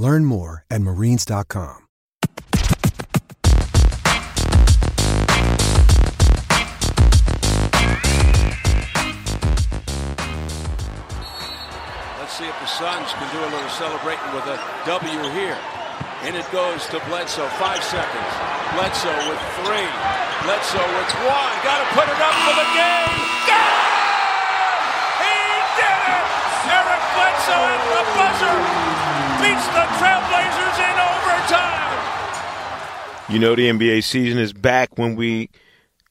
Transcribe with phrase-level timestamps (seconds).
[0.00, 1.84] Learn more at marines.com.
[12.16, 14.56] Let's see if the Suns can do a little celebrating with a
[14.86, 15.58] W here.
[16.24, 17.46] And it goes to Bledsoe.
[17.60, 18.32] Five seconds.
[18.72, 19.90] Bledsoe with three.
[20.48, 21.52] Bledsoe with one.
[21.60, 23.20] Got to put it up for the game.
[23.46, 23.69] Got
[27.50, 28.56] Eric at the buzzer
[29.42, 31.98] beats the Trailblazers in overtime.
[33.32, 35.50] You know the NBA season is back when we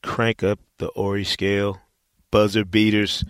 [0.02, 1.80] crank up the Horry scale,
[2.30, 3.24] buzzer beaters,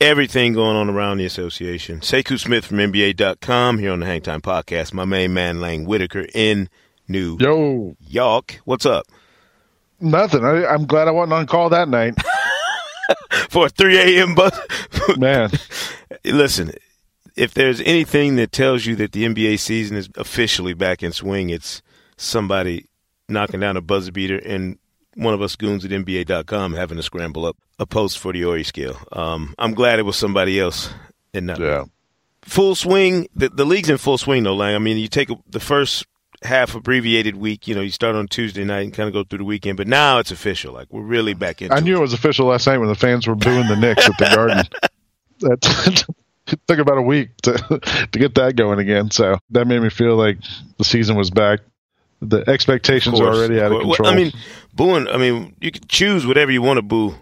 [0.00, 2.00] everything going on around the association.
[2.00, 4.92] Sekou Smith from NBA.com here on the Hangtime Podcast.
[4.92, 6.68] My main man, Lang Whitaker, in
[7.08, 8.60] New Yo, York.
[8.64, 9.06] What's up?
[10.00, 10.44] nothing.
[10.44, 12.14] I, I'm glad I wasn't on call that night.
[13.50, 14.34] For a 3 a.m.
[14.34, 14.58] buzz.
[15.16, 15.50] Man,
[16.24, 16.72] Listen,
[17.36, 21.50] if there's anything that tells you that the NBA season is officially back in swing,
[21.50, 21.82] it's
[22.16, 22.86] somebody
[23.28, 24.78] knocking down a buzzer beater and
[25.14, 28.64] one of us goons at NBA.com having to scramble up a post for the Horry
[28.64, 28.98] scale.
[29.12, 30.90] Um, I'm glad it was somebody else
[31.34, 31.84] and not yeah.
[32.42, 33.28] full swing.
[33.34, 34.74] The, the league's in full swing, though, Lang.
[34.74, 36.06] I mean, you take the first
[36.42, 39.38] half abbreviated week, you know, you start on Tuesday night and kind of go through
[39.38, 40.72] the weekend, but now it's official.
[40.72, 41.70] Like, we're really back in.
[41.72, 41.98] I knew it.
[41.98, 44.64] it was official last night when the fans were booing the Knicks at the Garden.
[45.40, 46.04] That
[46.66, 47.52] took about a week to
[48.12, 49.10] to get that going again.
[49.10, 50.38] So that made me feel like
[50.78, 51.60] the season was back.
[52.20, 53.96] The expectations are already out of control.
[54.00, 54.32] Well, I mean,
[54.74, 55.08] booing.
[55.08, 57.14] I mean, you can choose whatever you want to boo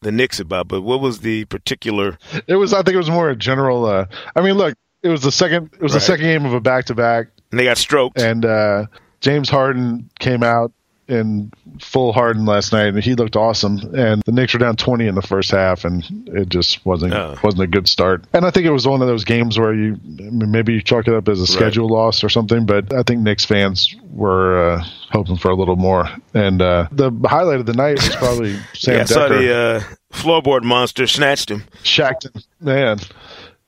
[0.00, 2.16] the Knicks about, but what was the particular?
[2.46, 2.72] it was.
[2.72, 3.84] I think it was more a general.
[3.84, 5.70] Uh, I mean, look, it was the second.
[5.74, 5.98] It was Right.
[5.98, 8.18] the second game of a back to back, And they got stroked.
[8.20, 8.86] and uh,
[9.20, 10.72] James Harden came out
[11.08, 13.78] in full Harden last night, and he looked awesome.
[13.94, 17.36] And the Knicks were down twenty in the first half, and it just wasn't Oh.
[17.44, 18.24] wasn't a good start.
[18.32, 20.82] And I think it was one of those games where you I mean, maybe you
[20.82, 22.66] chalk it up as a schedule loss or something.
[22.66, 26.08] But I think Knicks fans were uh, hoping for a little more.
[26.34, 29.38] And uh, the highlight of the night was probably Sam yeah, I saw Dekker.
[29.38, 31.64] the uh, floorboard monster snatched him.
[31.84, 32.98] Shaqtin', man.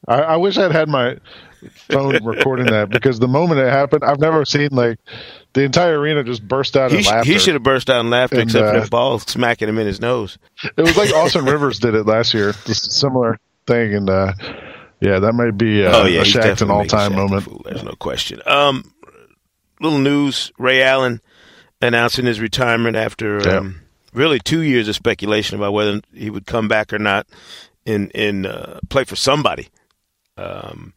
[0.06, 1.18] I, I wish I'd had my
[1.88, 4.98] phone recording that because the moment it happened, I've never seen like
[5.54, 7.32] the entire arena just burst out He, in sh- laughter.
[7.32, 9.78] he should have burst out in laughter, And, except for uh, that ball smacking him
[9.78, 10.38] in his nose.
[10.62, 14.32] It was like Austin Rivers did it last year, just a similar thing, and uh,
[15.00, 17.44] yeah, that might be uh, oh yeah, a Shaqtin' all time moment.
[17.44, 18.40] fool, There's no question.
[18.46, 18.82] Um,
[19.80, 21.20] little news: Ray Allen
[21.80, 23.58] announcing his retirement after Yeah.
[23.58, 23.80] um,
[24.12, 27.26] really two years of speculation about whether he would come back or not
[27.86, 29.68] and and uh, play for somebody.
[30.36, 30.92] Um,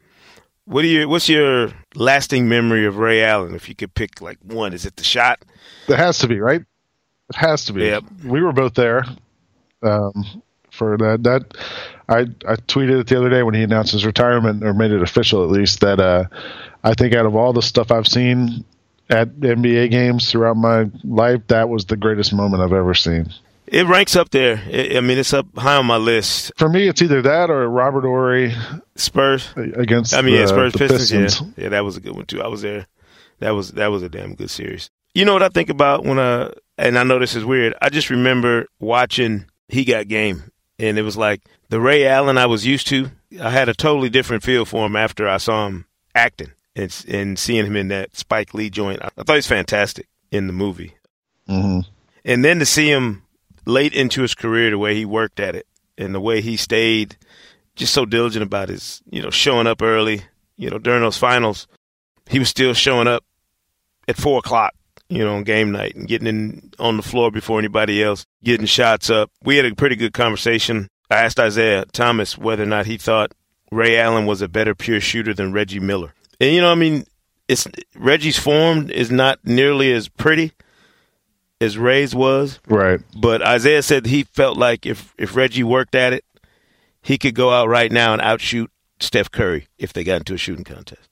[0.72, 1.08] what do you?
[1.08, 3.54] What's your lasting memory of Ray Allen?
[3.54, 5.44] If you could pick like one, is it the shot?
[5.88, 6.62] It has to be right.
[7.28, 7.84] It has to be.
[7.84, 8.04] Yep.
[8.24, 9.04] We were both there
[9.82, 11.22] um, for that.
[11.22, 11.56] That
[12.08, 15.02] I I tweeted it the other day when he announced his retirement or made it
[15.02, 16.24] official at least that uh,
[16.82, 18.64] I think out of all the stuff I've seen
[19.10, 23.32] at NBA games throughout my life, that was the greatest moment I've ever seen.
[23.72, 24.62] It ranks up there.
[24.66, 26.52] I I mean, it's up high on my list.
[26.58, 28.54] For me, it's either that or Robert Horry
[28.96, 29.48] Spurs.
[29.56, 31.10] against I mean, yeah, Spurs the Pistons.
[31.10, 31.54] Pistons.
[31.56, 32.42] Yeah, yeah, that was a good one too.
[32.42, 32.86] I was there.
[33.38, 34.90] That was that was a damn good series.
[35.14, 37.74] You know what I think about when I and I know this is weird.
[37.80, 42.46] I just remember watching He Got Game, and it was like the Ray Allen I
[42.46, 43.10] was used to.
[43.40, 47.38] I had a totally different feel for him after I saw him acting and and
[47.38, 49.00] seeing him in that Spike Lee joint.
[49.02, 50.94] I thought he was fantastic in the movie,
[51.46, 51.80] hmm
[52.24, 53.22] and then to see him
[53.64, 55.66] late into his career, the way he worked at it
[55.98, 57.16] and the way he stayed
[57.76, 60.22] just so diligent about his, you know, showing up early,
[60.56, 61.66] you know, during those finals,
[62.28, 63.24] he was still showing up
[64.08, 64.74] at four o'clock,
[65.08, 68.66] you know, on game night and getting in on the floor before anybody else, getting
[68.66, 69.30] shots up.
[69.42, 70.88] We had a pretty good conversation.
[71.10, 73.32] I asked Isaiah Thomas whether or not he thought
[73.70, 76.14] Ray Allen was a better pure shooter than Reggie Miller.
[76.40, 77.04] And, you know, I mean,
[77.48, 80.52] it's Reggie's form is not nearly as pretty
[81.62, 82.58] as Ray's was.
[82.68, 83.00] Right.
[83.16, 86.24] But Isaiah said he felt like if if Reggie worked at it,
[87.02, 88.70] he could go out right now and outshoot
[89.00, 91.08] Steph Curry if they got into a shooting contest.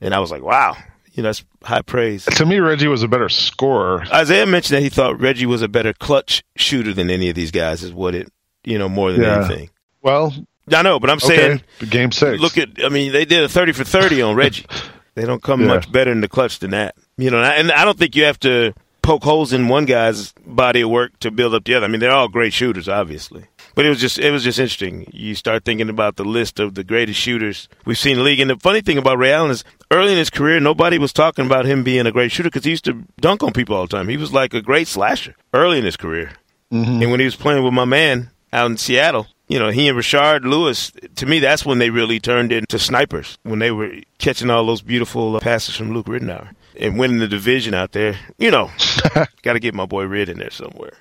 [0.00, 0.76] And I was like, wow,
[1.12, 2.24] you know, that's high praise.
[2.26, 4.04] To me, Reggie was a better scorer.
[4.12, 7.50] Isaiah mentioned that he thought Reggie was a better clutch shooter than any of these
[7.50, 7.82] guys.
[7.82, 8.30] Is what it,
[8.64, 9.38] you know, more than Yeah.
[9.46, 9.70] anything.
[10.02, 10.34] Well,
[10.72, 12.40] I know, but I'm saying, okay, game six.
[12.40, 12.84] look at.
[12.84, 14.66] I mean, they did a thirty for thirty on Reggie.
[15.16, 15.68] They don't come Yeah.
[15.68, 16.94] much better in the clutch than that.
[17.16, 18.74] You know, and I don't think you have to
[19.06, 21.86] poke holes in one guy's body of work to build up the other.
[21.86, 23.44] I mean, they're all great shooters, obviously.
[23.76, 25.08] But it was just it was just interesting.
[25.12, 28.40] You start thinking about the list of the greatest shooters we've seen in the league.
[28.40, 31.46] And the funny thing about Ray Allen is early in his career, nobody was talking
[31.46, 33.96] about him being a great shooter because he used to dunk on people all the
[33.96, 34.08] time.
[34.08, 36.32] He was like a great slasher early in his career.
[36.72, 37.02] Mm-hmm.
[37.02, 39.96] And when he was playing with my man out in Seattle, you know, he and
[39.96, 44.50] Rashard Lewis, to me, that's when they really turned into snipers, when they were catching
[44.50, 48.16] all those beautiful passes from Luke Ridnour and winning the division out there.
[48.38, 48.70] You know,
[49.42, 50.92] got to get my boy Rid in there somewhere.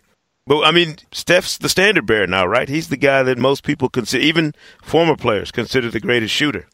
[0.48, 2.70] But, I mean, Steph's the standard bearer now, right?
[2.70, 6.68] He's the guy that most people consider, even former players, consider the greatest shooter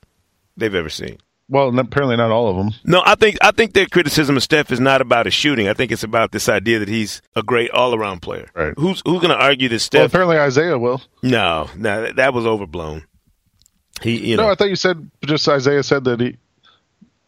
[0.57, 1.17] they've ever seen.
[1.47, 2.71] well, apparently not all of them.
[2.83, 5.69] No, I think I think their criticism of Steph is not about his shooting.
[5.69, 8.49] I think it's about this idea that he's a great all around player.
[8.53, 8.73] Right.
[8.77, 10.09] Who's who's going to argue that Well, Steph?
[10.09, 11.01] apparently Isaiah will.
[11.23, 13.05] no, no, that, that was overblown.
[14.01, 16.37] He, you know, No, I thought you said just Isaiah said that he.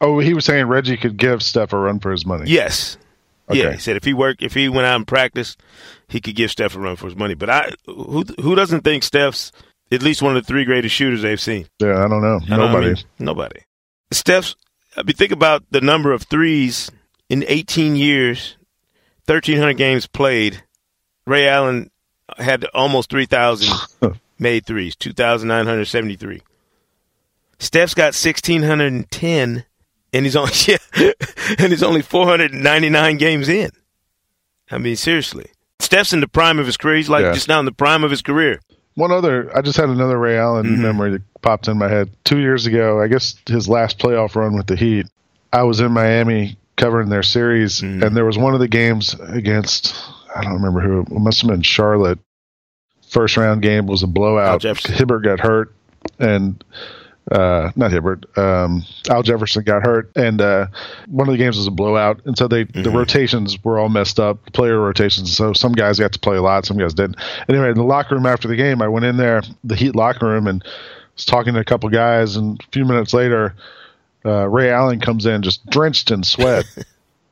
[0.03, 2.49] Oh, he was saying Reggie could give Steph a run for his money.
[2.51, 2.97] yes,
[3.49, 3.65] yeah.
[3.67, 3.73] Okay.
[3.75, 5.59] He said if he worked, if he went out and practiced,
[6.07, 7.33] he could give Steph a run for his money.
[7.35, 9.51] But I, who who doesn't think Steph's
[9.91, 11.67] at least one of the three greatest shooters they've seen?
[11.79, 12.39] Yeah, I don't know.
[12.43, 12.87] You know I Nobody.
[12.87, 12.97] mean?
[13.19, 13.59] Nobody.
[14.11, 14.55] Steph's.
[14.97, 16.91] I mean, think about the number of threes
[17.29, 18.57] in 18 years,
[19.25, 20.61] 1,300 games played.
[21.25, 21.89] Ray Allen
[22.37, 23.73] had almost 3,000
[24.39, 26.41] made threes, 2,973.
[27.59, 29.65] Steph's got 1,610,
[30.13, 30.77] and he's only yeah,
[31.59, 33.69] and he's only 499 games in.
[34.71, 35.45] I mean, seriously.
[35.79, 36.95] Steph's in the prime of his career.
[36.97, 37.33] He's like Yeah.
[37.33, 38.59] just now in the prime of his career.
[38.95, 40.81] One other, I just had another Ray Allen Mm-hmm.
[40.81, 42.09] memory that popped in my head.
[42.23, 45.07] Two years ago, I guess his last playoff run with the Heat,
[45.51, 48.03] I was in Miami covering their series, Mm-hmm.
[48.03, 49.93] and there was one of the games against,
[50.35, 52.19] I don't remember who, it must have been Charlotte.
[53.09, 54.61] First round game was a blowout.
[54.61, 54.93] Jefferson.
[54.95, 55.73] Hibbert got hurt,
[56.19, 56.63] and
[57.31, 60.67] uh, not Hibbert, um, Al Jefferson got hurt, and uh,
[61.07, 62.95] one of the games was a blowout, and so they the Mm-hmm.
[62.97, 65.35] rotations were all messed up, player rotations.
[65.35, 67.15] So some guys got to play a lot, some guys didn't.
[67.47, 70.27] Anyway, in the locker room after the game, I went in there, the Heat locker
[70.27, 70.63] room, and
[71.15, 73.55] was talking to a couple guys, and a few minutes later,
[74.25, 76.65] uh, Ray Allen comes in just drenched in sweat.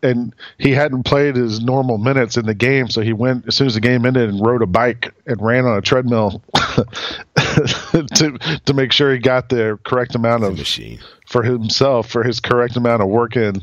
[0.03, 3.67] And he hadn't played his normal minutes in the game, so he went as soon
[3.67, 8.73] as the game ended and rode a bike and ran on a treadmill to to
[8.73, 10.99] make sure he got the correct amount of machine.
[11.27, 13.61] for himself for his correct amount of work in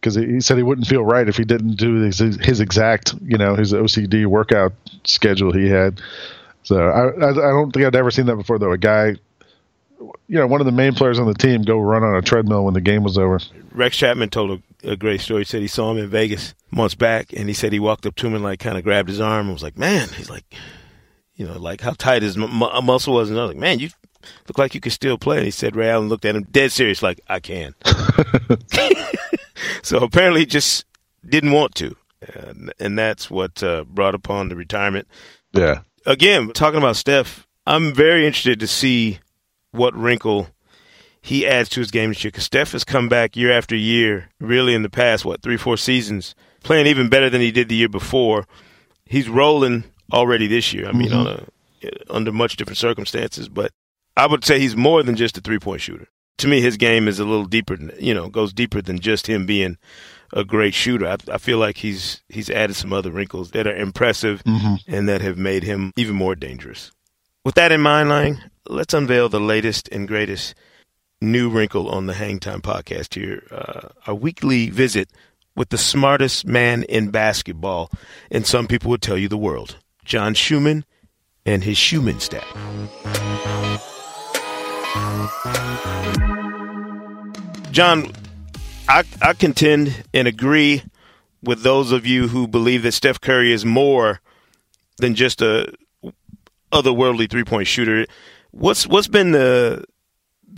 [0.00, 3.14] because he he said he wouldn't feel right if he didn't do his, his exact
[3.22, 4.72] you know his OCD workout
[5.04, 6.00] schedule he had.
[6.62, 8.72] So I, I I don't think I'd ever seen that before though.
[8.72, 9.16] A guy,
[9.98, 12.64] you know, one of the main players on the team go run on a treadmill
[12.64, 13.40] when the game was over.
[13.72, 15.40] Rex Chapman told a, a great story.
[15.40, 18.14] He said he saw him in Vegas months back, and he said he walked up
[18.16, 20.44] to him and like kind of grabbed his arm and was like, "Man," he's like,
[21.34, 23.78] you know, like how tight his mu- mu- muscle was, and I was like, "Man,
[23.78, 23.90] you
[24.46, 26.72] look like you could still play." And he said Ray Allen looked at him dead
[26.72, 27.74] serious, like, "I can."
[29.82, 30.84] so apparently, he just
[31.28, 31.96] didn't want to,
[32.34, 35.06] and, and that's what uh, brought upon the retirement
[35.52, 39.18] Yeah, again, talking about Steph, I'm very interested to see
[39.72, 40.48] what wrinkle
[41.28, 42.30] he adds to his game this year.
[42.30, 45.76] Because Steph has come back year after year, really in the past, what, three, four
[45.76, 48.46] seasons, playing even better than he did the year before.
[49.04, 50.88] He's rolling already this year.
[50.88, 51.18] I mean, mm-hmm.
[51.18, 51.46] on
[51.84, 53.72] a, under much different circumstances, but
[54.16, 56.08] I would say he's more than just a three point shooter.
[56.38, 59.44] To me, his game is a little deeper, you know, goes deeper than just him
[59.44, 59.76] being
[60.32, 61.06] a great shooter.
[61.06, 64.76] I, I feel like he's he's added some other wrinkles that are impressive mm-hmm.
[64.86, 66.90] and that have made him even more dangerous.
[67.44, 70.54] With that in mind, Lang, let's unveil the latest and greatest
[71.20, 73.42] new wrinkle on the Hang Time podcast here.
[73.50, 75.10] Uh, our weekly visit
[75.56, 77.90] with the smartest man in basketball,
[78.30, 80.84] and some people would tell you the world, John Schuhmann
[81.44, 82.44] and his Schuhmann stack.
[87.72, 88.12] John,
[88.88, 90.82] I, I contend and agree
[91.42, 94.20] with those of you who believe that Steph Curry is more
[94.98, 95.72] than just a
[96.72, 98.06] otherworldly three point shooter.
[98.50, 99.84] What's what's been the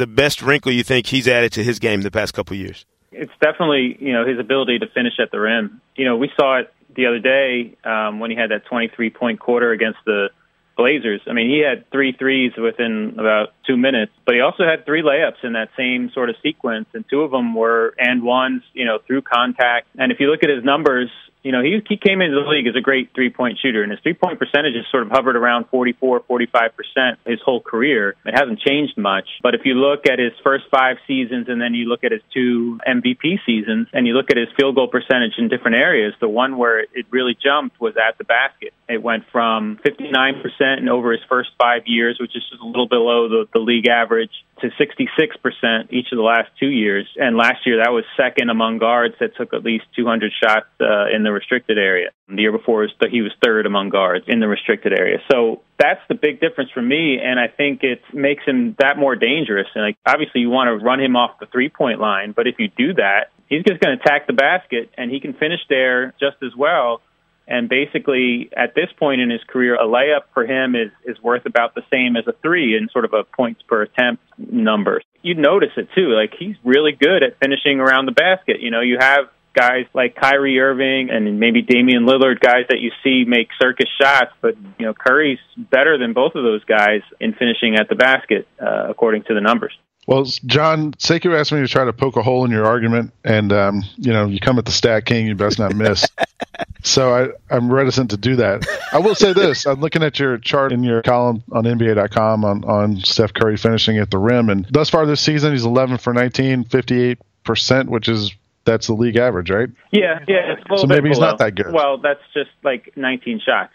[0.00, 2.86] the best wrinkle you think he's added to his game the past couple years?
[3.12, 5.80] It's definitely you know his ability to finish at the rim.
[5.94, 9.38] You know we saw it the other day um, when he had that 23 point
[9.38, 10.30] quarter against the
[10.76, 11.20] Blazers.
[11.28, 15.02] I mean, he had three threes within about two minutes, but he also had three
[15.02, 18.86] layups in that same sort of sequence, and two of them were and ones, you
[18.86, 19.88] know, through contact.
[19.98, 21.10] And if you look at his numbers,
[21.42, 23.90] you know, he, he came into the league as a great three point shooter, and
[23.90, 28.14] his three point percentage has sort of hovered around 44, 45% his whole career.
[28.24, 29.26] It hasn't changed much.
[29.42, 32.22] But if you look at his first five seasons and then you look at his
[32.32, 36.28] two MVP seasons and you look at his field goal percentage in different areas, the
[36.28, 38.72] one where it really jumped was at the basket.
[38.88, 42.88] It went from 59% in over his first five years, which is just a little
[42.88, 47.06] below the, the league average, to 66% each of the last two years.
[47.16, 51.06] And last year, that was second among guards that took at least 200 shots uh,
[51.14, 52.10] in the restricted area.
[52.28, 55.18] The year before, he was third among guards in the restricted area.
[55.30, 59.16] So that's the big difference for me, and I think it makes him that more
[59.16, 59.66] dangerous.
[59.74, 62.68] And like, obviously, you want to run him off the three-point line, but if you
[62.68, 66.36] do that, he's just going to attack the basket, and he can finish there just
[66.42, 67.02] as well.
[67.48, 71.46] And basically, at this point in his career, a layup for him is, is worth
[71.46, 75.02] about the same as a three in sort of a points per attempt number.
[75.22, 76.14] You'd notice it too.
[76.14, 78.60] Like he's really good at finishing around the basket.
[78.60, 82.90] You know, you have guys like Kyrie Irving and maybe Damian Lillard, guys that you
[83.02, 87.34] see make circus shots, but you know Curry's better than both of those guys in
[87.34, 89.72] finishing at the basket, uh, according to the numbers.
[90.06, 93.52] Well, John, Sekou asked me to try to poke a hole in your argument, and
[93.52, 96.06] um, you know, you come at the stat king, you best not miss.
[96.82, 98.66] so I, I'm reticent to do that.
[98.92, 102.64] I will say this: I'm looking at your chart in your column on NBA.com on
[102.64, 106.12] on Steph Curry finishing at the rim, and thus far this season, he's 11 for
[106.12, 108.34] 19, 58 percent, which is
[108.70, 109.68] that's the league average, right?
[109.90, 110.54] Yeah, yeah.
[110.76, 111.72] so maybe he's not that good.
[111.72, 113.72] Well, that's just like 19 shots.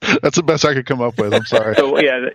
[0.22, 1.34] That's the best I could come up with.
[1.34, 1.74] I'm sorry.
[1.74, 2.28] so yeah,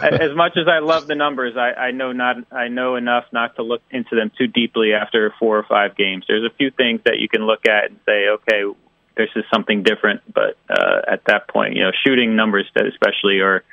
[0.00, 3.56] as much as I love the numbers, I, I know not I know enough not
[3.56, 6.24] to look into them too deeply after four or five games.
[6.28, 8.64] There's a few things that you can look at and say, okay,
[9.16, 10.20] this is something different.
[10.32, 13.64] But uh, at that point, you know, shooting numbers that especially are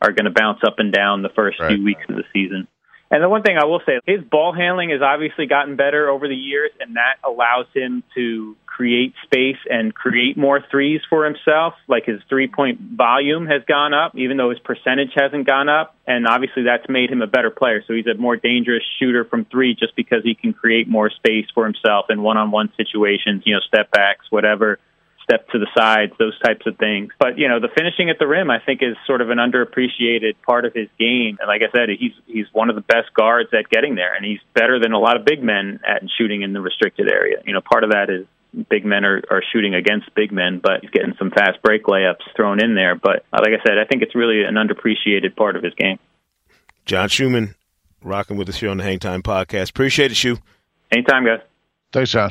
[0.00, 1.74] are going to bounce up and down the first right.
[1.74, 2.68] few weeks of the season.
[3.10, 6.26] And the one thing I will say, his ball handling has obviously gotten better over
[6.26, 11.74] the years, and that allows him to create space and create more threes for himself.
[11.88, 15.96] Like his three point volume has gone up, even though his percentage hasn't gone up.
[16.06, 17.82] And obviously that's made him a better player.
[17.86, 21.46] So he's a more dangerous shooter from three just because he can create more space
[21.54, 24.78] for himself in one on one situations, you know, step backs, whatever
[25.26, 27.12] step to the sides, those types of things.
[27.18, 30.34] But you know, the finishing at the rim, I think, is sort of an underappreciated
[30.46, 31.36] part of his game.
[31.40, 34.24] And like I said, he's he's one of the best guards at getting there, and
[34.24, 37.42] he's better than a lot of big men at shooting in the restricted area.
[37.44, 38.26] You know, part of that is
[38.70, 42.22] big men are, are shooting against big men, but he's getting some fast break layups
[42.34, 42.94] thrown in there.
[42.94, 45.98] But uh, like I said, I think it's really an underappreciated part of his game.
[46.84, 47.56] John Schuhmann,
[48.02, 49.70] rocking with us here on the Hang Time Podcast.
[49.70, 50.38] Appreciate it, Shu.
[50.92, 51.40] Anytime, guys.
[51.92, 52.30] Thanks, John.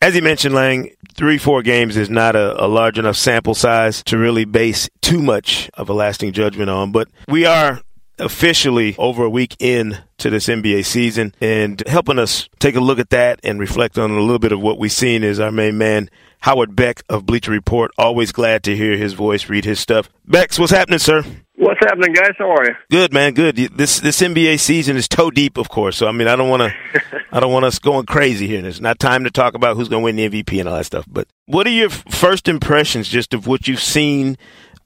[0.00, 4.02] As you mentioned, Lang, three, four games is not a, a, large enough sample size
[4.04, 6.92] to really base too much of a lasting judgment on.
[6.92, 7.80] But we are
[8.18, 12.98] officially over a week in to this NBA season and helping us take a look
[12.98, 15.78] at that and reflect on a little bit of what we've seen is our main
[15.78, 16.08] man,
[16.40, 17.90] Howard Beck of Bleacher Report.
[17.98, 20.08] Always glad to hear his voice, read his stuff.
[20.26, 21.24] Bex, what's happening, sir?
[21.56, 22.32] What's happening, guys?
[22.36, 22.74] How are you?
[22.90, 23.32] Good, man.
[23.32, 23.56] Good.
[23.56, 25.96] This this NBA season is toe deep, of course.
[25.96, 28.64] So I mean, I don't want to, I don't want us going crazy here.
[28.66, 30.86] It's not time to talk about who's going to win the MVP and all that
[30.86, 31.04] stuff.
[31.08, 34.36] But what are your first impressions, just of what you've seen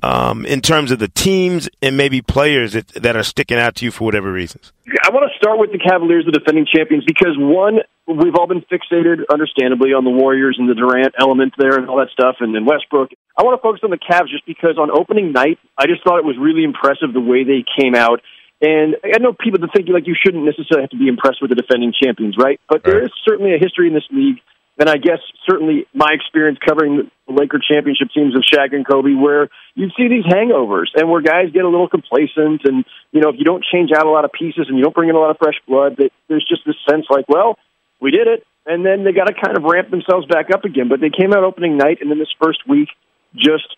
[0.02, 3.86] um, in terms of the teams and maybe players that, that are sticking out to
[3.86, 4.72] you for whatever reasons?
[5.02, 8.64] I want to start with the Cavaliers, the defending champions, because one, we've all been
[8.66, 12.54] fixated, understandably, on the Warriors and the Durant element there and all that stuff, and
[12.54, 13.10] then Westbrook.
[13.36, 16.18] I want to focus on the Cavs just because on opening night, I just thought
[16.18, 18.20] it was really impressive the way they came out.
[18.60, 21.50] And I know people that think like you shouldn't necessarily have to be impressed with
[21.50, 22.58] the defending champions, right?
[22.68, 24.42] But there is certainly a history in this league
[24.78, 29.14] and I guess certainly my experience covering the Laker championship teams of Shaq and Kobe,
[29.14, 33.30] where you see these hangovers and where guys get a little complacent, and you know
[33.30, 35.18] if you don't change out a lot of pieces and you don't bring in a
[35.18, 37.58] lot of fresh blood, that there's just this sense like, well,
[38.00, 40.88] we did it, and then they got to kind of ramp themselves back up again.
[40.88, 42.88] But they came out opening night, and then this first week
[43.34, 43.76] just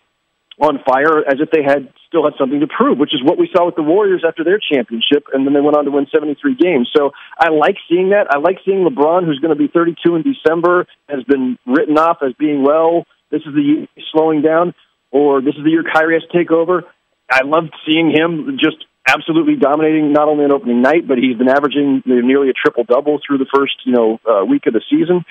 [0.59, 3.49] on fire as if they had still had something to prove, which is what we
[3.55, 6.55] saw with the Warriors after their championship, and then they went on to win 73
[6.55, 6.89] games.
[6.95, 8.27] So I like seeing that.
[8.29, 12.17] I like seeing LeBron, who's going to be 32 in December, has been written off
[12.21, 13.05] as being well.
[13.31, 14.75] This is the year slowing down,
[15.09, 16.83] or this is the year Kyrie has to take over.
[17.29, 21.49] I loved seeing him just absolutely dominating not only on opening night, but he's been
[21.49, 25.23] averaging nearly a triple double through the first you know uh, week of the season.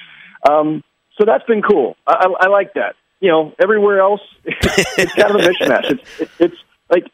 [0.49, 0.83] Um,
[1.19, 1.97] so that's been cool.
[2.07, 5.91] I, I, I like that you know, everywhere else, it's kind of a mishmash.
[6.19, 6.57] It's, it's
[6.91, 7.05] like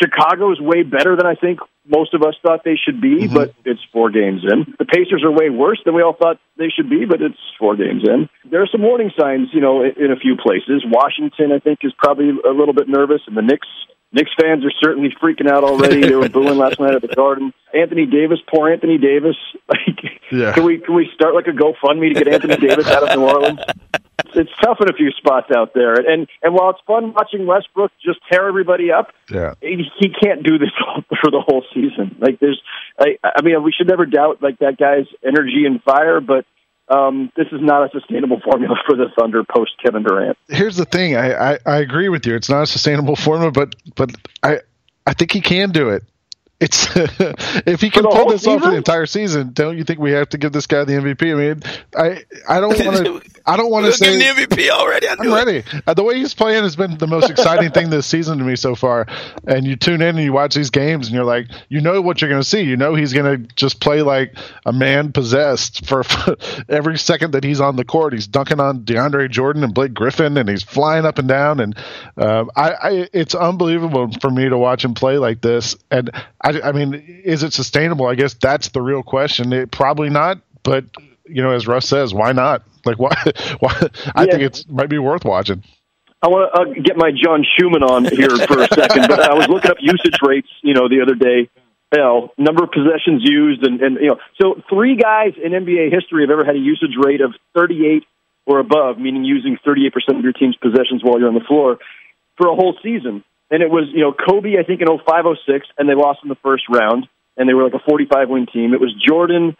[0.00, 3.34] Chicago is way better than I think most of us thought they should be, mm-hmm.
[3.34, 4.74] but it's four games in.
[4.78, 7.76] The Pacers are way worse than we all thought they should be, but it's four
[7.76, 8.28] games in.
[8.50, 10.84] There are some warning signs, you know, in, in a few places.
[10.86, 13.68] Washington, I think, is probably a little bit nervous, and the Knicks
[14.14, 16.00] Knicks fans are certainly freaking out already.
[16.00, 17.52] they were booing last night at the Garden.
[17.74, 19.36] Anthony Davis, poor Anthony Davis.
[19.66, 20.52] Like, yeah.
[20.52, 23.24] can we can we start like a GoFundMe to get Anthony Davis out of New
[23.24, 23.58] Orleans?
[24.34, 27.90] It's tough in a few spots out there, and and while it's fun watching Westbrook
[28.04, 30.68] just tear everybody up, yeah, he, he can't do this
[31.22, 32.16] for the whole season.
[32.20, 32.60] Like there's,
[32.98, 36.46] I, I mean, we should never doubt like that guy's energy and fire, but
[36.88, 40.38] um, this is not a sustainable formula for the Thunder post Kevin Durant.
[40.48, 42.34] Here's the thing: I, I, I agree with you.
[42.34, 44.60] It's not a sustainable formula, but but I
[45.06, 46.04] I think he can do it.
[46.64, 46.88] It's
[47.66, 48.54] if he can pull this season?
[48.54, 50.94] off for the entire season, don't you think we have to give this guy the
[50.94, 51.30] MVP?
[51.30, 51.62] I mean,
[51.94, 55.06] I I don't want to I don't want to say the MVP already.
[55.06, 55.62] I am ready.
[55.86, 58.56] Uh, the way he's playing has been the most exciting thing this season to me
[58.56, 59.06] so far.
[59.46, 62.22] And you tune in and you watch these games, and you're like, you know what
[62.22, 62.62] you're going to see.
[62.62, 66.36] You know he's going to just play like a man possessed for, for
[66.70, 68.14] every second that he's on the court.
[68.14, 71.60] He's dunking on DeAndre Jordan and Blake Griffin, and he's flying up and down.
[71.60, 71.76] And
[72.16, 75.76] um, I, I, it's unbelievable for me to watch him play like this.
[75.90, 76.94] And I, I mean,
[77.24, 78.06] is it sustainable?
[78.06, 79.52] I guess that's the real question.
[79.52, 80.84] It, probably not, but
[81.26, 82.62] you know, as Russ says, why not?
[82.84, 83.14] Like, why?
[83.60, 84.30] why I yeah.
[84.30, 85.62] think it might be worth watching.
[86.22, 89.34] I want to uh, get my John Schuhmann on here for a second, but I
[89.34, 91.50] was looking up usage rates, you know, the other day.
[91.92, 95.92] You know, number of possessions used, and, and you know, so three guys in NBA
[95.92, 98.04] history have ever had a usage rate of 38
[98.46, 101.78] or above, meaning using 38% of your team's possessions while you're on the floor
[102.36, 103.22] for a whole season.
[103.54, 106.28] And it was, you know, Kobe, I think, in 05 06, and they lost in
[106.28, 107.06] the first round,
[107.36, 108.74] and they were like a 45 win team.
[108.74, 109.56] It was Jordan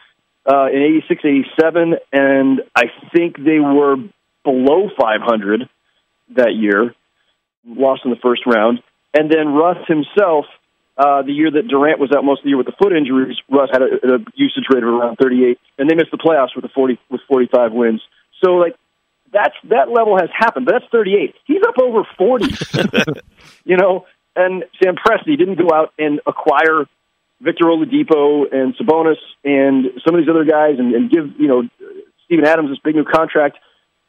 [0.51, 3.95] uh, in 86, 87, and I think they were
[4.43, 5.69] below 500
[6.35, 6.93] that year,
[7.65, 8.83] lost in the first round.
[9.17, 10.47] And then Russ himself,
[10.99, 13.39] uh, the year that Durant was out most of the year with the foot injuries,
[13.49, 16.65] Russ had a, a usage rate of around 38, and they missed the playoffs with
[16.65, 18.03] a 40 with 45 wins.
[18.43, 18.75] So like
[19.35, 21.35] that's that level has happened, but that's 38.
[21.45, 22.47] He's up over 40.
[23.65, 26.87] you know, and Sam Presti didn't go out and acquire
[27.41, 31.63] Victor Oladipo and Sabonis and some of these other guys and, and give you know
[32.25, 33.59] Steven Adams this big new contract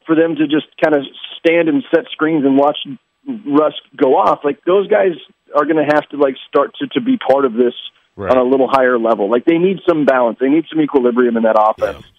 [0.06, 1.04] for them to just kind of
[1.40, 2.78] stand and set screens and watch
[3.28, 4.42] Russ go off.
[4.44, 5.18] Like those guys
[5.56, 7.74] are going to have to like start to to be part of this
[8.16, 8.32] right.
[8.32, 9.30] on a little higher level.
[9.30, 10.38] Like they need some balance.
[10.40, 12.06] They need some equilibrium in that offense.
[12.06, 12.12] Yeah.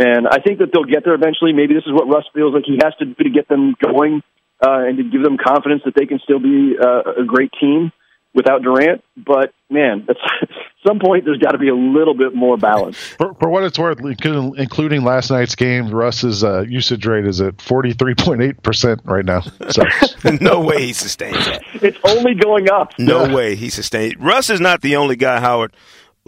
[0.00, 1.52] And I think that they'll get there eventually.
[1.52, 4.22] Maybe this is what Russ feels like he has to do to get them going
[4.64, 7.92] uh, and to give them confidence that they can still be uh, a great team
[8.32, 9.04] without Durant.
[9.14, 10.16] But man, at
[10.86, 12.96] some point there's got to be a little bit more balance.
[12.96, 17.58] For, for, what it's worth, including last night's game, Russ's uh, usage rate is at
[17.58, 19.42] 43.8 percent right now.
[19.68, 19.82] So
[20.40, 21.62] no way he sustains that.
[21.82, 22.92] It's only going up.
[22.98, 23.34] No yeah.
[23.34, 24.16] way he sustains.
[24.16, 25.74] Russ is not the only guy, Howard,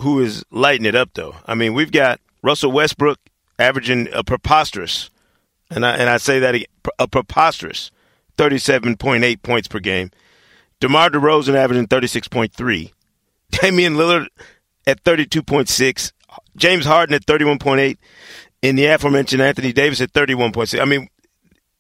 [0.00, 1.11] who is lighting it up.
[1.14, 3.18] Though I mean, we've got Russell Westbrook
[3.58, 5.10] averaging a preposterous,
[5.70, 6.66] and I and I say that again,
[6.98, 7.90] a preposterous
[8.36, 10.10] 37.8 points per game.
[10.80, 12.92] DeMar DeRozan averaging 36.3.
[13.50, 14.26] Damian Lillard
[14.86, 16.12] at 32.6.
[16.56, 17.96] James Harden at 31.8.
[18.64, 20.80] And the aforementioned Anthony Davis at 31.6.
[20.80, 21.08] I mean,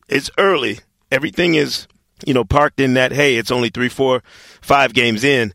[0.08, 0.78] it's early.
[1.10, 1.86] Everything is,
[2.24, 4.22] you know, parked in that, hey, it's only three, four,
[4.60, 5.52] five games in.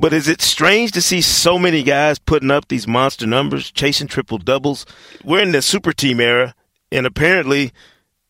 [0.00, 4.08] But is it strange to see so many guys putting up these monster numbers, chasing
[4.08, 4.86] triple doubles?
[5.22, 6.54] We're in the super team era,
[6.90, 7.72] and apparently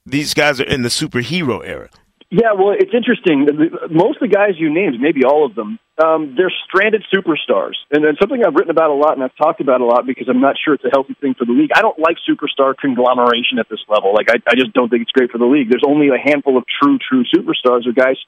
[0.05, 1.89] these guys are in the superhero era.
[2.29, 3.47] Yeah, well, it's interesting.
[3.91, 8.05] Most of the guys you named, maybe all of them, um, they're stranded superstars, and,
[8.05, 10.41] and something I've written about a lot and I've talked about a lot because I'm
[10.41, 11.71] not sure it's a healthy thing for the league.
[11.75, 14.13] I don't like superstar conglomeration at this level.
[14.15, 15.71] Like, I, I just don't think it's great for the league.
[15.71, 18.19] There's only a handful of true, true superstars or guys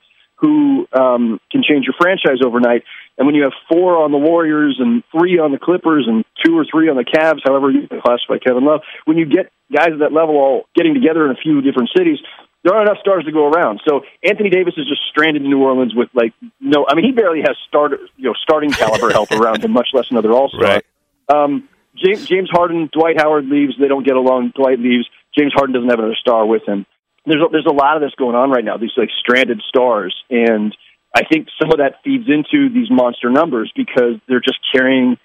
[0.43, 2.83] who um, can change your franchise overnight.
[3.17, 6.59] And when you have four on the Warriors and three on the Clippers and two
[6.59, 10.01] or three on the Cavs, however you classify Kevin Love, when you get guys at
[10.01, 12.19] that level all getting together in a few different cities,
[12.65, 13.81] there aren't enough stars to go around.
[13.87, 16.87] So Anthony Davis is just stranded in New Orleans with like no.
[16.89, 20.07] I mean, he barely has start you know starting caliber help around him, much less
[20.11, 20.61] another All Star.
[20.61, 20.85] Right.
[21.29, 23.75] Um, James, James Harden, Dwight Howard leaves.
[23.79, 24.53] They don't get along.
[24.57, 25.09] Dwight leaves.
[25.39, 26.87] James Harden doesn't have another star with him.
[27.25, 28.77] There's a, there's a lot of this going on right now.
[28.77, 30.77] These like stranded stars, and
[31.15, 35.17] I think some of that feeds into these monster numbers because they're just carrying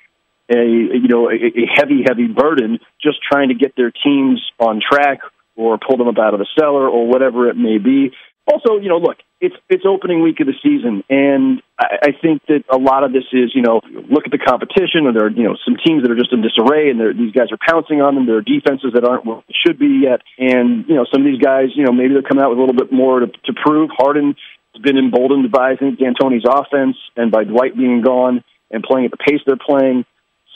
[0.49, 4.79] a you know a, a heavy heavy burden just trying to get their teams on
[4.81, 5.19] track
[5.55, 8.11] or pull them up out of the cellar or whatever it may be.
[8.47, 12.41] Also, you know, look, it's it's opening week of the season, and I, I think
[12.47, 15.29] that a lot of this is, you know, look at the competition, and there are,
[15.29, 18.15] you know, some teams that are just in disarray, and these guys are pouncing on
[18.15, 18.25] them.
[18.25, 21.27] There are defenses that aren't what they should be yet, and you know, some of
[21.27, 23.53] these guys, you know, maybe they're coming out with a little bit more to, to
[23.53, 23.91] prove.
[23.91, 24.35] Harden
[24.73, 29.05] has been emboldened by I think D'Antoni's offense and by Dwight being gone and playing
[29.05, 30.05] at the pace they're playing.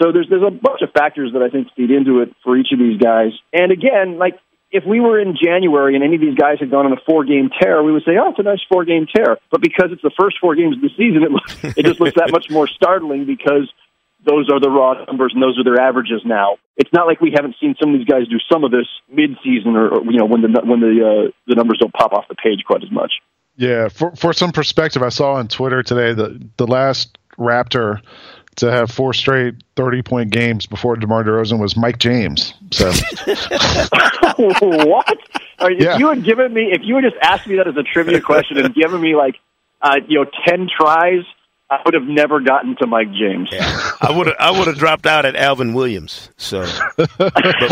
[0.01, 2.71] So there's there's a bunch of factors that I think feed into it for each
[2.71, 3.36] of these guys.
[3.54, 4.39] And again, like
[4.71, 7.25] if we were in January and any of these guys had gone on a four
[7.25, 9.38] game tear, we would say, oh, it's a nice four game tear.
[9.51, 12.15] But because it's the first four games of the season, it, looks, it just looks
[12.15, 13.71] that much more startling because
[14.25, 16.57] those are the raw numbers and those are their averages now.
[16.77, 19.38] It's not like we haven't seen some of these guys do some of this mid
[19.43, 22.27] season or, or, you know when the when the uh, the numbers don't pop off
[22.29, 23.13] the page quite as much.
[23.57, 28.01] Yeah, for for some perspective, I saw on Twitter today that the last Raptor
[28.57, 32.53] to have four straight 30 point games before DeMar DeRozan was Mike James.
[32.71, 32.87] So
[34.37, 35.17] what?
[35.61, 37.83] Right, if you had given me, if you had just asked me that as a
[37.83, 39.35] trivia question and given me like,
[39.81, 41.23] uh, you know, 10 tries,
[41.71, 43.47] I would have never gotten to Mike James.
[43.49, 43.91] Yeah.
[44.01, 46.29] I would have, I would have dropped out at Alvin Williams.
[46.35, 46.65] So,
[46.97, 47.09] but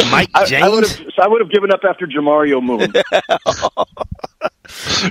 [0.09, 2.79] Mike James, I, I would have, so I would have given up after Jamario Moon.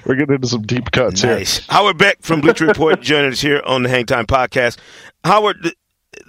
[0.07, 1.59] We're getting into some deep cuts nice.
[1.59, 1.67] here.
[1.69, 4.79] Howard Beck from Bleacher Report joining us here on the Hang Time Podcast.
[5.25, 5.73] Howard,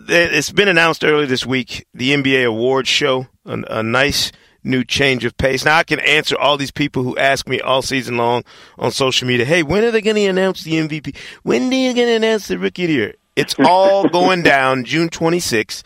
[0.08, 4.32] it's been announced earlier this week the NBA awards show, a, a nice
[4.64, 5.66] new change of pace.
[5.66, 8.44] Now I can answer all these people who ask me all season long
[8.78, 11.16] on social media, "Hey, when are they going to announce the MVP?
[11.44, 14.84] When are you going to announce the Rookie of the Year?" It's all going down
[14.84, 15.84] June 26,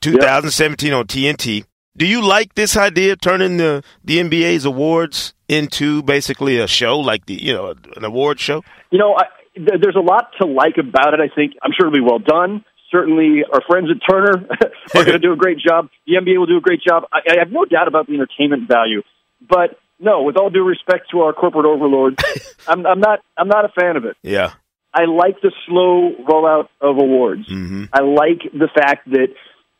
[0.00, 0.98] 2017 yep.
[0.98, 1.64] on TNT.
[1.96, 6.98] Do you like this idea of turning the the NBA's awards into basically a show
[6.98, 8.62] like the you know an award show?
[8.90, 11.20] You know, I, there's a lot to like about it.
[11.20, 14.46] I think I'm sure it'll be well done certainly our friends at Turner
[14.94, 15.88] are going to do a great job.
[16.06, 17.04] The NBA will do a great job.
[17.12, 19.02] I, I have no doubt about the entertainment value,
[19.40, 22.22] but no, with all due respect to our corporate overlords,
[22.68, 23.20] I'm, I'm not.
[23.36, 24.16] I'm not a fan of it.
[24.22, 24.52] Yeah,
[24.92, 27.48] I like the slow rollout of awards.
[27.48, 27.84] Mm-hmm.
[27.92, 29.28] I like the fact that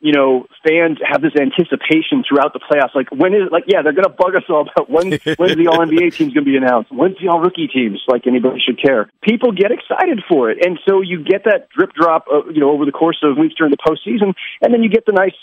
[0.01, 2.95] you know, fans have this anticipation throughout the playoffs.
[2.95, 5.69] Like, when is like, yeah, they're going to bug us all about when when's the
[5.69, 6.91] All NBA team's going to be announced?
[6.91, 8.01] When's the All Rookie teams?
[8.09, 9.11] Like anybody should care.
[9.23, 12.71] People get excited for it, and so you get that drip drop, of, you know,
[12.71, 14.33] over the course of weeks during the postseason,
[14.63, 15.37] and then you get the nice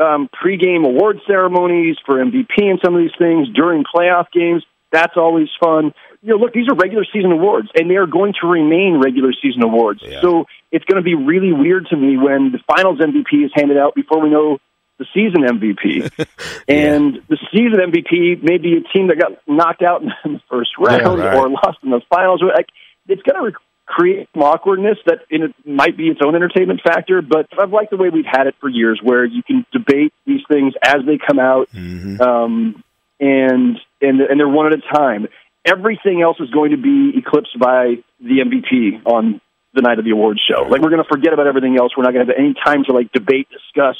[0.00, 4.64] um, pregame award ceremonies for MVP and some of these things during playoff games.
[4.92, 8.34] That's always fun you know, look, these are regular season awards, and they are going
[8.40, 10.02] to remain regular season awards.
[10.02, 10.20] Yeah.
[10.20, 13.78] So it's going to be really weird to me when the Finals MVP is handed
[13.78, 14.58] out before we know
[14.98, 16.10] the season MVP.
[16.18, 16.24] yeah.
[16.68, 20.70] And the season MVP may be a team that got knocked out in the first
[20.78, 21.36] round yeah, right.
[21.36, 22.42] or lost in the finals.
[22.42, 22.68] Like,
[23.08, 26.82] it's going to re- create some awkwardness that in it might be its own entertainment
[26.84, 27.22] factor.
[27.22, 30.42] But I've liked the way we've had it for years, where you can debate these
[30.52, 31.70] things as they come out.
[31.72, 32.20] Mm-hmm.
[32.20, 32.84] Um,
[33.18, 35.26] and and and they're one at a time
[35.64, 39.40] everything else is going to be eclipsed by the MVP on
[39.74, 40.62] the night of the awards show.
[40.62, 41.92] Like we're going to forget about everything else.
[41.96, 43.96] We're not going to have any time to like debate, discuss,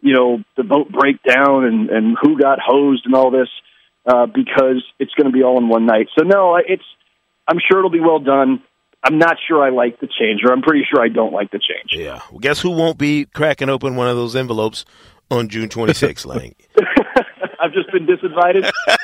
[0.00, 3.48] you know, the vote breakdown and and who got hosed and all this
[4.06, 6.08] uh, because it's going to be all in one night.
[6.18, 6.84] So no, it's
[7.48, 8.62] I'm sure it'll be well done.
[9.02, 11.58] I'm not sure I like the change, or I'm pretty sure I don't like the
[11.58, 11.90] change.
[11.92, 12.22] Yeah.
[12.30, 14.86] Well, guess who won't be cracking open one of those envelopes
[15.30, 16.54] on June 26th, Lang?
[17.60, 18.70] I've just been disinvited.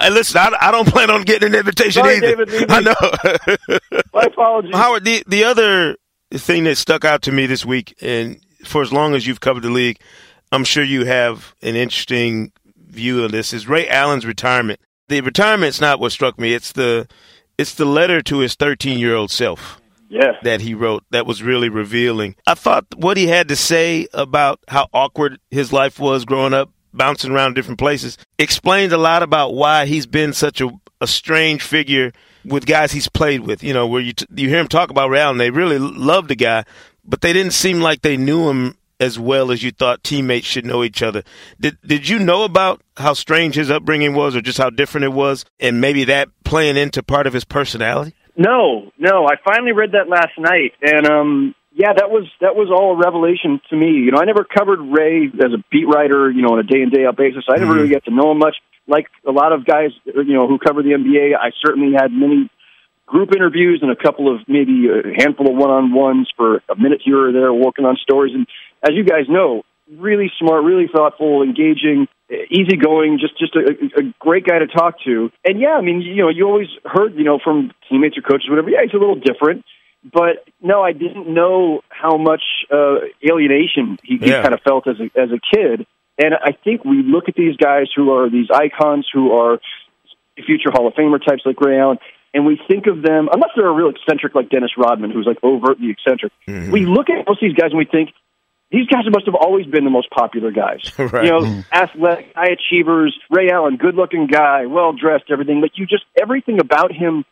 [0.00, 2.44] hey, listen, I, I, don't plan on getting an invitation Sorry, either.
[2.44, 3.78] David, I know.
[4.14, 4.74] My apologies.
[4.74, 5.96] Howard, the, the other
[6.32, 9.62] thing that stuck out to me this week, and for as long as you've covered
[9.62, 10.00] the league,
[10.52, 14.80] I'm sure you have an interesting view of this, is Ray Allen's retirement.
[15.08, 16.54] The retirement's not what struck me.
[16.54, 17.08] It's the
[17.58, 19.80] it's the letter to his 13 year old self.
[20.08, 20.32] Yeah.
[20.42, 22.34] That he wrote that was really revealing.
[22.46, 26.70] I thought what he had to say about how awkward his life was growing up
[26.92, 31.62] bouncing around different places, explains a lot about why he's been such a, a strange
[31.62, 32.12] figure
[32.44, 33.62] with guys he's played with.
[33.62, 36.28] You know, where you t- you hear him talk about Real, and they really love
[36.28, 36.64] the guy,
[37.04, 40.66] but they didn't seem like they knew him as well as you thought teammates should
[40.66, 41.22] know each other.
[41.58, 45.12] Did did you know about how strange his upbringing was, or just how different it
[45.12, 48.14] was, and maybe that playing into part of his personality?
[48.36, 49.26] No, no.
[49.26, 52.98] I finally read that last night, and um, yeah, that was that was all a
[52.98, 54.02] revelation to me.
[54.02, 56.82] You know, I never covered Ray as a beat writer, you know, on a day
[56.82, 57.44] in day out basis.
[57.48, 57.74] I never mm-hmm.
[57.74, 58.56] really get to know him much.
[58.88, 62.50] Like a lot of guys, you know, who cover the NBA, I certainly had many
[63.06, 66.74] group interviews and a couple of maybe a handful of one on ones for a
[66.76, 68.34] minute here or there, working on stories.
[68.34, 68.46] And
[68.82, 69.62] as you guys know,
[69.98, 72.08] really smart, really thoughtful, engaging,
[72.50, 75.30] easygoing, just just a, a great guy to talk to.
[75.44, 78.50] And yeah, I mean, you know, you always heard, you know, from teammates or coaches,
[78.50, 78.70] whatever.
[78.70, 79.64] Yeah, he's a little different
[80.04, 82.96] but no, I didn't know how much uh,
[83.28, 84.42] alienation he, he Yeah.
[84.42, 85.86] kind of felt as a, as a kid.
[86.22, 89.58] And I think we look at these guys who are these icons who are
[90.46, 91.98] future Hall of Famer types like Ray Allen,
[92.32, 95.38] and we think of them, unless they're a real eccentric like Dennis Rodman, who's like
[95.42, 96.70] overtly eccentric, Mhm.
[96.70, 98.10] we look at most of these guys and we think,
[98.70, 100.80] these guys must have always been the most popular guys.
[100.98, 101.24] Right.
[101.24, 105.60] You know, athletic, high achievers, Ray Allen, good looking guy, well dressed, everything.
[105.60, 107.24] But you just, everything about him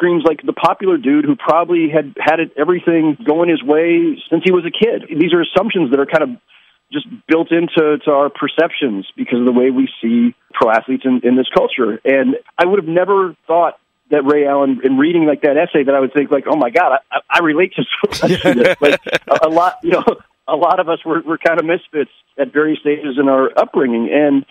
[0.00, 4.42] screams like the popular dude who probably had had it, everything going his way since
[4.44, 5.04] he was a kid.
[5.08, 6.30] These are assumptions that are kind of
[6.90, 11.20] just built into to our perceptions because of the way we see pro athletes in,
[11.22, 12.00] in this culture.
[12.02, 13.78] And I would have never thought
[14.10, 16.70] that Ray Allen, in reading like that essay, that I would think like, oh my
[16.70, 18.76] god, I, I relate to so much to this.
[18.80, 20.04] Like a, a lot, you know,
[20.48, 24.08] a lot of us were, were kind of misfits at various stages in our upbringing,
[24.10, 24.46] and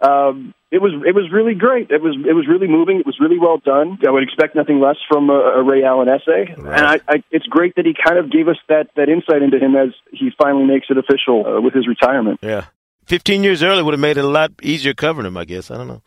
[0.00, 1.92] um, it was it was really great.
[1.92, 2.98] It was it was really moving.
[2.98, 3.96] It was really well done.
[4.04, 6.78] I would expect nothing less from a, a Ray Allen essay, right.
[6.78, 9.58] and I, I, it's great that he kind of gave us that that insight into
[9.58, 12.40] him as he finally makes it official uh, with his retirement.
[12.42, 12.66] Yeah.
[13.06, 15.70] 15 years earlier would have made it a lot easier covering him, I guess.
[15.70, 16.02] I don't know.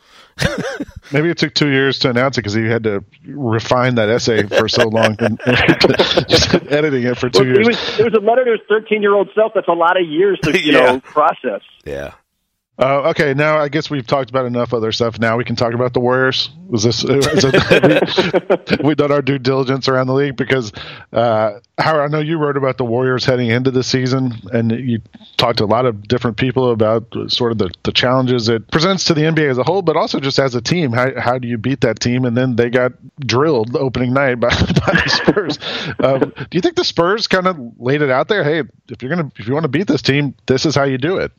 [1.12, 4.48] Maybe it took two years to announce it because he had to refine that essay
[4.48, 5.40] for so long and,
[6.28, 7.60] just editing it for two well, years.
[7.60, 9.52] It was, it was a letter to his 13 year old self.
[9.54, 10.80] That's a lot of years to you yeah.
[10.80, 11.62] know process.
[11.86, 12.14] Yeah.
[12.80, 15.18] Uh, okay, now I guess we've talked about enough other stuff.
[15.18, 16.52] Now we can talk about the Warriors.
[16.68, 17.04] Was this?
[17.04, 20.72] Is it, we, done our due diligence around the league because
[21.12, 25.02] uh, Howard, I know you wrote about the Warriors heading into the season, and you
[25.38, 29.06] talked to a lot of different people about sort of the, the challenges it presents
[29.06, 30.92] to the NBA as a whole, but also just as a team.
[30.92, 32.26] How, how do you beat that team?
[32.26, 35.60] And then they got drilled opening night by, by the Spurs.
[36.00, 38.44] um, do you think the Spurs kind of laid it out there?
[38.44, 41.00] Hey, if you're gonna if you want to beat this team, this is how you
[41.00, 41.32] do it.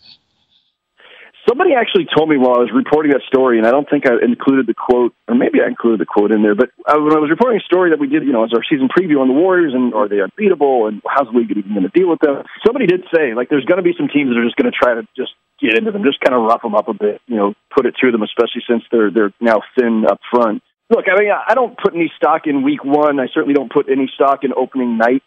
[1.49, 4.21] Somebody actually told me while I was reporting that story, and I don't think I
[4.21, 7.23] included the quote, or maybe I included the quote in there, but uh, when I
[7.25, 9.39] was reporting a story that we did, you know, as our season preview on the
[9.39, 12.45] Warriors, and are they unbeatable, and how's the league even going to deal with them?
[12.69, 14.77] Somebody did say, like, there's going to be some teams that are just going to
[14.77, 17.41] try to just get into them, just kind of rough them up a bit, you
[17.41, 20.61] know, put it to them, especially since they're they're now thin up front.
[20.93, 23.21] Look, I mean, I don't put any stock in week one.
[23.21, 25.23] I certainly don't put any stock in opening night,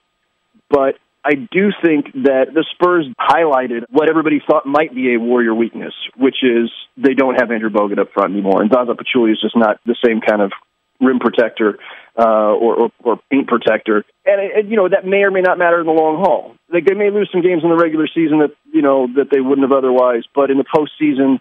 [0.69, 5.53] but I do think that the Spurs highlighted what everybody thought might be a Warrior
[5.53, 9.41] weakness, which is they don't have Andrew Bogut up front anymore, and Zaza Pachulia is
[9.41, 10.51] just not the same kind of
[10.99, 11.77] rim protector
[12.17, 14.03] uh, or, or, or paint protector.
[14.25, 16.55] And, and you know that may or may not matter in the long haul.
[16.71, 19.41] Like they may lose some games in the regular season that you know that they
[19.41, 21.39] wouldn't have otherwise, but in the postseason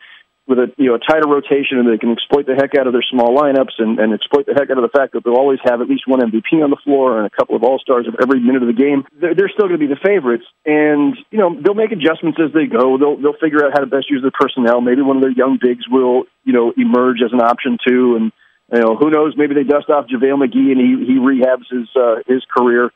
[0.51, 2.93] with a you know a tighter rotation and they can exploit the heck out of
[2.93, 5.63] their small lineups and, and exploit the heck out of the fact that they'll always
[5.63, 8.19] have at least one MVP on the floor and a couple of all stars of
[8.19, 9.07] every minute of the game.
[9.15, 12.51] They're, they're still going to be the favorites, and you know they'll make adjustments as
[12.51, 12.99] they go.
[12.99, 14.83] They'll they'll figure out how to best use their personnel.
[14.83, 18.35] Maybe one of their young bigs will you know emerge as an option too, and
[18.75, 19.39] you know who knows?
[19.39, 22.91] Maybe they dust off JaVale McGee and he he rehabs his uh, his career.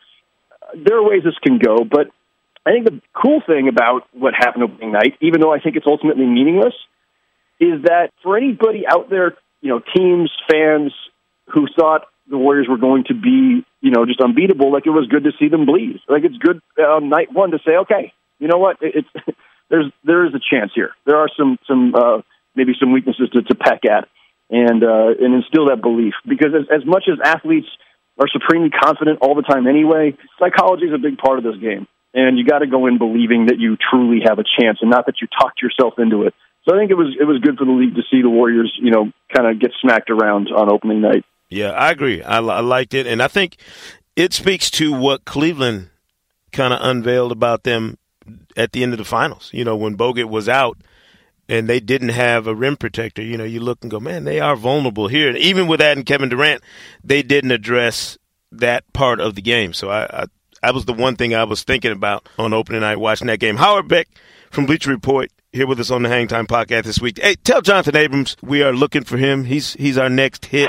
[0.74, 2.10] There are ways this can go, but
[2.66, 5.86] I think the cool thing about what happened opening night, even though I think it's
[5.86, 6.74] ultimately meaningless,
[7.60, 10.92] is that for anybody out there, you know, teams, fans
[11.52, 15.06] who thought the Warriors were going to be, you know, just unbeatable, like it was
[15.08, 16.00] good to see them bleed.
[16.08, 19.08] Like it's good on night one to say, okay, you know what, it's
[19.70, 20.90] there's there is a chance here.
[21.06, 22.22] There are some some uh,
[22.54, 24.08] maybe some weaknesses to, to peck at,
[24.50, 27.68] and uh, and instill that belief because as, as much as athletes
[28.18, 31.86] are supremely confident all the time anyway, psychology is a big part of this game.
[32.16, 35.06] And you got to go in believing that you truly have a chance, and not
[35.06, 36.34] that you talked yourself into it.
[36.64, 38.72] So I think it was it was good for the league to see the Warriors,
[38.80, 41.24] you know, kind of get smacked around on opening night.
[41.50, 42.22] Yeah, I agree.
[42.22, 43.58] I, I liked it, and I think
[44.16, 45.90] it speaks to what Cleveland
[46.52, 47.98] kind of unveiled about them
[48.56, 49.50] at the end of the finals.
[49.52, 50.78] You know, when Bogut was out
[51.48, 54.40] and they didn't have a rim protector, you know, you look and go, man, they
[54.40, 55.28] are vulnerable here.
[55.28, 56.62] And even with adding Kevin Durant,
[57.02, 58.16] they didn't address
[58.52, 59.72] that part of the game.
[59.74, 60.26] So I, I,
[60.62, 63.56] that was the one thing I was thinking about on opening night watching that game.
[63.56, 64.08] Howard Beck
[64.50, 67.20] from Bleacher Report here with us on the Hang Time podcast this week.
[67.22, 69.44] Hey, tell Jonathan Abrams we are looking for him.
[69.44, 70.68] He's he's our next hit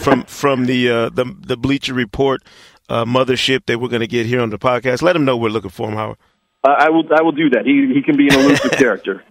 [0.00, 2.42] from from the uh, the the Bleacher Report
[2.88, 5.02] uh, mothership that we're going to get here on the podcast.
[5.02, 6.18] Let him know we're looking for him, Howard.
[6.64, 7.64] Uh, I will I will do that.
[7.64, 9.22] He he can be an elusive character.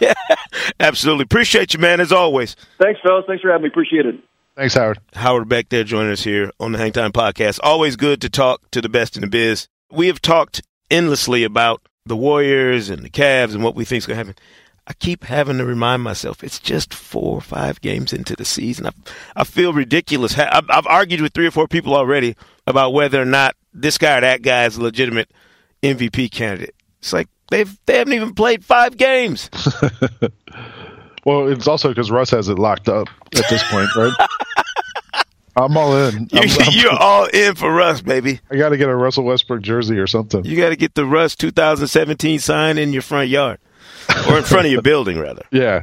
[0.00, 0.14] Yeah,
[0.78, 1.24] absolutely.
[1.24, 2.00] Appreciate you, man.
[2.00, 2.54] As always.
[2.80, 3.24] Thanks, fellas.
[3.26, 3.68] Thanks for having me.
[3.68, 4.14] Appreciate it.
[4.54, 5.00] Thanks, Howard.
[5.14, 7.58] Howard Beck there joining us here on the Hangtime podcast.
[7.62, 9.66] Always good to talk to the best in the biz.
[9.90, 14.06] We have talked endlessly about the Warriors and the Cavs and what we think is
[14.06, 14.42] going to happen.
[14.86, 18.86] I keep having to remind myself it's just four or five games into the season.
[18.86, 18.90] I,
[19.36, 20.36] I feel ridiculous.
[20.36, 22.36] I've, I've argued with three or four people already
[22.66, 25.30] about whether or not this guy or that guy is a legitimate
[25.82, 26.74] MVP candidate.
[26.98, 29.50] It's like they've they haven't even played five games.
[31.24, 34.12] well, it's also because Russ has it locked up at this point, right?
[35.54, 36.28] I'm all in.
[36.32, 38.40] You're, I'm, you're all in for Russ, baby.
[38.50, 40.44] I got to get a Russell Westbrook jersey or something.
[40.44, 43.58] You got to get the Russ 2017 sign in your front yard,
[44.28, 45.44] or in front of your building, rather.
[45.50, 45.82] Yeah.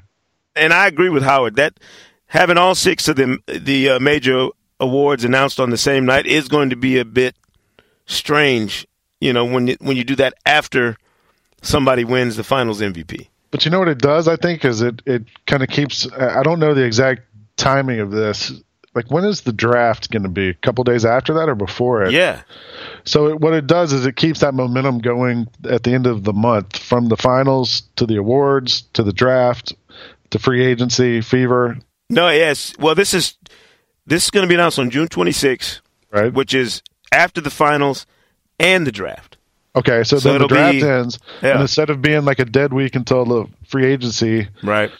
[0.55, 1.79] And I agree with Howard that
[2.27, 4.47] having all six of the the uh, major
[4.79, 7.36] awards announced on the same night is going to be a bit
[8.08, 8.88] strange.
[9.21, 10.97] You know, when you, when you do that after
[11.62, 13.27] somebody wins the Finals MVP.
[13.51, 14.27] But you know what it does?
[14.27, 16.12] I think is it it kind of keeps.
[16.12, 17.21] I don't know the exact
[17.55, 18.51] timing of this
[18.95, 20.49] like when is the draft going to be?
[20.49, 22.12] A couple days after that or before it?
[22.12, 22.41] Yeah.
[23.06, 26.23] So it, what it does is it keeps that momentum going at the end of
[26.23, 29.73] the month from the finals to the awards to the draft
[30.32, 31.78] to free agency fever.
[32.10, 32.73] No, yes.
[32.80, 33.38] Well, this is
[34.06, 36.34] this is going to be announced on June 26th, right?
[36.34, 38.06] Which is after the finals
[38.60, 39.38] and the draft.
[39.75, 41.52] Okay, so, so then the draft be, ends, yeah.
[41.52, 44.91] and instead of being like a dead week until the free agency, right?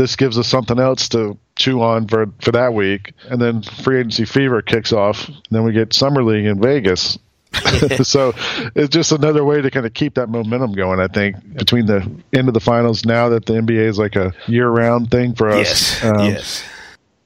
[0.00, 3.98] This gives us something else to chew on for for that week, and then free
[4.00, 5.28] agency fever kicks off.
[5.28, 7.18] And then we get summer league in Vegas.
[8.02, 8.32] so
[8.74, 11.00] it's just another way to kind of keep that momentum going.
[11.00, 14.32] I think between the end of the finals, now that the NBA is like a
[14.46, 16.62] year-round thing for us, yes, um, yes,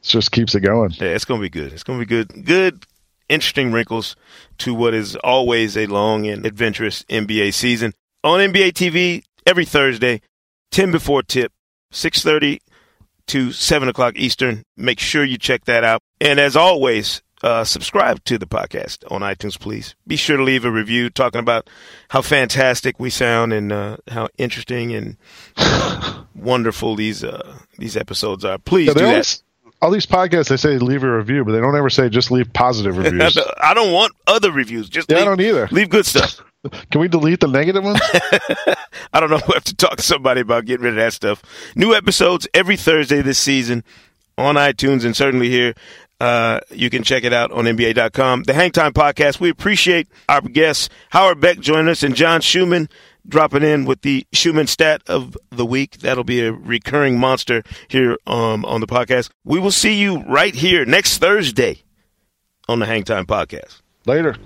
[0.02, 0.90] it just keeps it going.
[0.94, 1.72] Yeah, it's gonna be good.
[1.72, 2.44] It's gonna be good.
[2.44, 2.84] Good
[3.28, 4.16] interesting wrinkles
[4.58, 7.92] to what is always a long and adventurous NBA season.
[8.24, 10.22] On NBA TV every Thursday,
[10.72, 11.52] 10 before tip,
[11.94, 12.58] 6.30
[13.28, 14.64] to 7 o'clock Eastern.
[14.76, 16.02] Make sure you check that out.
[16.20, 19.94] And as always, uh, subscribe to the podcast on iTunes, please.
[20.06, 21.70] Be sure to leave a review talking about
[22.08, 25.16] how fantastic we sound and uh, how interesting and
[26.34, 28.58] wonderful these uh, these episodes are.
[28.58, 29.42] Please yeah, do that
[29.84, 32.50] all these podcasts they say leave a review, but they don't ever say just leave
[32.54, 33.38] positive reviews.
[33.58, 34.88] I don't want other reviews.
[34.88, 35.68] Just yeah, leave, I don't either.
[35.70, 36.40] Leave good stuff.
[36.90, 38.00] Can we delete the negative ones?
[39.12, 39.40] I don't know.
[39.46, 41.42] We have to talk to somebody about getting rid of that stuff.
[41.76, 43.84] New episodes every Thursday this season
[44.38, 45.74] on iTunes and certainly here.
[46.20, 48.44] Uh, you can check it out on NBA.com.
[48.44, 49.40] The Hangtime Podcast.
[49.40, 52.88] We appreciate our guests, Howard Beck joining us and John Schuhmann
[53.26, 55.98] dropping in with the Schuhmann stat of the week.
[55.98, 59.30] That'll be a recurring monster here um, on the podcast.
[59.44, 61.82] We will see you right here next Thursday
[62.68, 63.80] on the Hangtime Podcast.
[64.06, 64.36] Later.